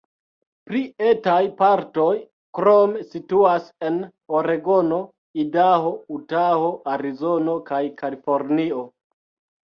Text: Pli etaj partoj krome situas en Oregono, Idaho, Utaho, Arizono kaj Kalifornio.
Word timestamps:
Pli 0.69 0.79
etaj 1.07 1.41
partoj 1.57 2.13
krome 2.59 3.03
situas 3.11 3.67
en 3.89 3.99
Oregono, 4.37 4.97
Idaho, 5.43 5.91
Utaho, 6.15 6.71
Arizono 6.95 7.55
kaj 7.69 7.83
Kalifornio. 8.01 8.81